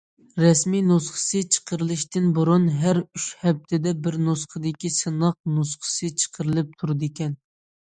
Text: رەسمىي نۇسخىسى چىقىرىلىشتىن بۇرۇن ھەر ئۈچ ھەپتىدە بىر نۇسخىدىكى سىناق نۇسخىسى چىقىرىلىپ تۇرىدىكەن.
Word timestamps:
رەسمىي 0.43 0.79
نۇسخىسى 0.91 1.41
چىقىرىلىشتىن 1.55 2.31
بۇرۇن 2.37 2.65
ھەر 2.85 3.01
ئۈچ 3.03 3.27
ھەپتىدە 3.43 3.95
بىر 4.09 4.19
نۇسخىدىكى 4.31 4.93
سىناق 4.97 5.39
نۇسخىسى 5.61 6.13
چىقىرىلىپ 6.25 6.77
تۇرىدىكەن. 6.83 7.41